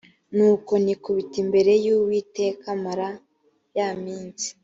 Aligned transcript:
nuko 0.35 0.71
nikubita 0.83 1.35
imbere 1.43 1.71
y 1.85 1.87
uwiteka 1.95 2.65
mara 2.83 3.07
ya 3.77 3.89
minsi 4.03 4.47